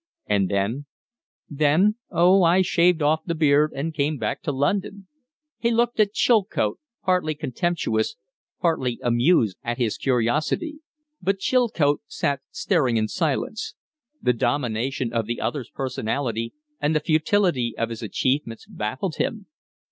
"And 0.25 0.49
then?" 0.49 0.87
"Then? 1.47 1.93
Oh, 2.09 2.41
I 2.41 2.63
shaved 2.63 3.03
off 3.03 3.21
the 3.23 3.35
beard 3.35 3.71
and 3.75 3.93
came 3.93 4.17
back 4.17 4.41
to 4.41 4.51
London!" 4.51 5.07
He 5.59 5.69
looked 5.69 5.99
at 5.99 6.13
Chilcote, 6.15 6.79
partly 7.03 7.35
contemptuous, 7.35 8.15
partly 8.59 8.99
amused 9.03 9.57
at 9.63 9.77
his 9.77 9.99
curiosity. 9.99 10.79
But 11.21 11.37
Chilcote 11.37 12.01
sat 12.07 12.41
staring 12.49 12.97
in 12.97 13.09
silence. 13.09 13.75
The 14.19 14.33
domination 14.33 15.13
of 15.13 15.27
the 15.27 15.39
other's 15.39 15.69
personality 15.69 16.55
and 16.79 16.95
the 16.95 16.99
futility 16.99 17.75
of 17.77 17.89
his 17.91 18.01
achievements 18.01 18.65
baffled 18.65 19.17
him. 19.17 19.45